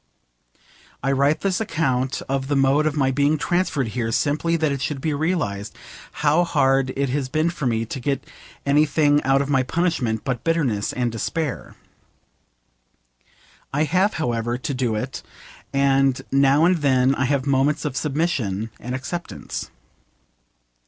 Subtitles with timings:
[1.03, 4.81] I write this account of the mode of my being transferred here simply that it
[4.81, 5.77] should be realised
[6.25, 8.23] how hard it has been for me to get
[8.65, 11.75] anything out of my punishment but bitterness and despair.
[13.71, 15.21] I have, however, to do it,
[15.71, 19.69] and now and then I have moments of submission and acceptance.